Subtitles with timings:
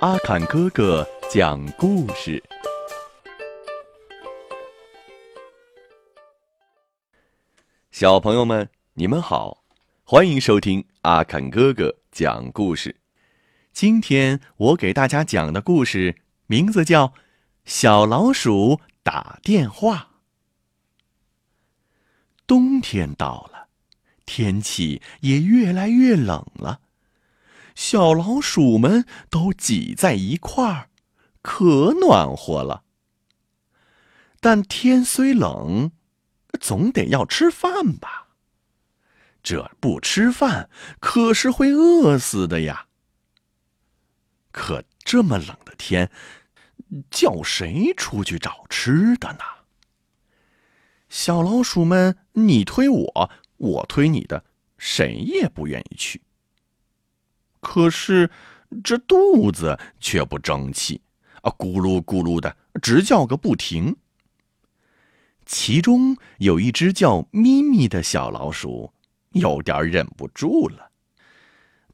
[0.00, 2.42] 阿坎哥哥讲故事。
[7.90, 9.62] 小朋友们，你们好，
[10.02, 12.96] 欢迎收听阿坎哥哥讲故事。
[13.74, 17.08] 今天我给大家讲的故事名字叫
[17.66, 20.08] 《小老鼠打电话》。
[22.46, 23.68] 冬天到了，
[24.24, 26.80] 天气也越来越冷了。
[27.82, 30.90] 小老鼠们都挤在一块儿，
[31.40, 32.84] 可暖和了。
[34.38, 35.90] 但天虽冷，
[36.60, 38.28] 总得要吃饭吧？
[39.42, 40.68] 这不吃饭
[41.00, 42.88] 可是会饿死的呀！
[44.52, 46.12] 可这么冷的天，
[47.10, 49.40] 叫谁出去找吃的呢？
[51.08, 54.44] 小老鼠们你推我，我推你的，
[54.76, 56.20] 谁也不愿意去。
[57.70, 58.28] 可是，
[58.82, 61.00] 这肚子却不争气，
[61.42, 63.94] 啊，咕噜咕噜的直叫个不停。
[65.46, 68.92] 其中有一只叫咪咪的小老鼠，
[69.34, 70.90] 有点忍不住了。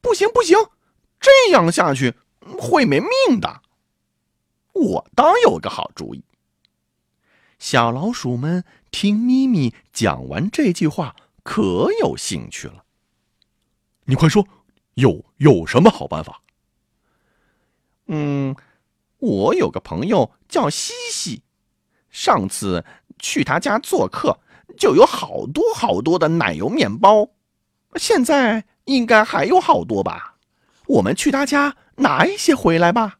[0.00, 0.56] 不行不行，
[1.18, 2.14] 这样下去
[2.56, 3.62] 会没命的。
[4.74, 6.22] 我倒有个好主意。
[7.58, 12.84] 小老鼠们听咪咪讲完这句话，可有兴趣了。
[14.04, 14.46] 你快说。
[14.94, 16.40] 有有什么好办法？
[18.06, 18.54] 嗯，
[19.18, 21.42] 我有个朋友叫西西，
[22.10, 22.84] 上次
[23.18, 24.38] 去他家做客，
[24.76, 27.28] 就有好多好多的奶油面包，
[27.96, 30.36] 现在应该还有好多吧？
[30.86, 33.18] 我们去他家拿一些回来吧。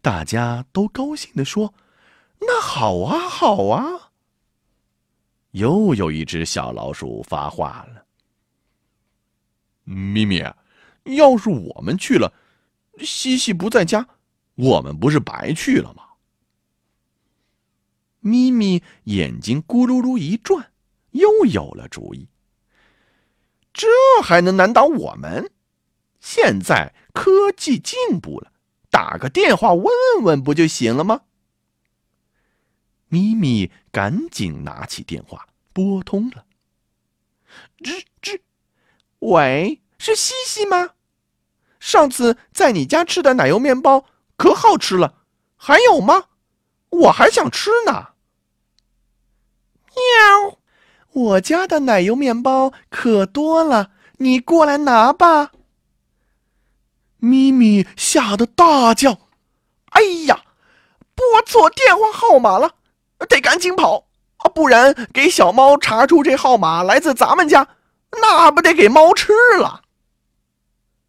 [0.00, 1.74] 大家都高兴的说
[2.38, 4.12] ：“那好啊，好啊。”
[5.50, 8.03] 又有一只小老鼠发话了。
[9.84, 10.42] 咪咪，
[11.04, 12.32] 要是我们去了，
[12.98, 14.08] 西西不在家，
[14.54, 16.02] 我们不是白去了吗？
[18.20, 20.72] 咪咪眼睛咕噜噜一转，
[21.10, 22.28] 又有了主意。
[23.72, 23.86] 这
[24.22, 25.50] 还能难倒我们？
[26.20, 28.50] 现在科技进步了，
[28.90, 29.86] 打个电话问
[30.22, 31.22] 问不就行了吗？
[33.08, 36.46] 咪咪赶紧拿起电话，拨通了。
[37.78, 38.40] 吱吱。
[39.24, 40.90] 喂，是西西吗？
[41.80, 44.04] 上次在你家吃的奶油面包
[44.36, 45.14] 可好吃了，
[45.56, 46.24] 还有吗？
[46.90, 48.08] 我还想吃呢。
[49.94, 50.58] 喵，
[51.12, 55.52] 我家的奶油面包可多了，你过来拿吧。
[57.16, 59.20] 咪咪吓得大叫
[59.92, 60.44] ：“哎呀，
[61.14, 62.74] 拨错电话号码了，
[63.26, 64.06] 得赶紧跑
[64.36, 67.66] 啊，不然给小猫查出这号码来自咱们家。”
[68.20, 69.82] 那不得给猫吃了？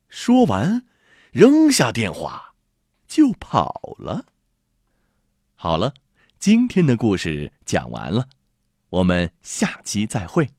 [0.09, 0.85] 说完，
[1.31, 2.53] 扔下电话
[3.07, 4.25] 就跑了。
[5.55, 5.93] 好了，
[6.39, 8.29] 今天的故事讲完了，
[8.89, 10.51] 我们下期再会。